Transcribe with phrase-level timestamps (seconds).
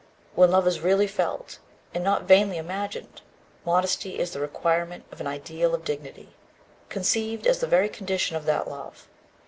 [0.33, 1.59] When love is really felt,
[1.93, 3.21] and not vainly imagined,
[3.63, 6.29] modesty is the requirement of an ideal of dignity,
[6.89, 9.07] conceived as the very condition of that love.